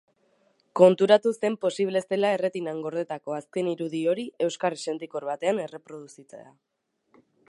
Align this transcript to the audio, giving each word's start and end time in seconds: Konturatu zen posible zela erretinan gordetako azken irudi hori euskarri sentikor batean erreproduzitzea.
Konturatu 0.79 1.33
zen 1.41 1.57
posible 1.65 1.99
zela 2.15 2.31
erretinan 2.37 2.81
gordetako 2.85 3.35
azken 3.37 3.69
irudi 3.73 3.99
hori 4.15 4.25
euskarri 4.47 4.81
sentikor 4.93 5.29
batean 5.31 5.63
erreproduzitzea. 5.67 6.49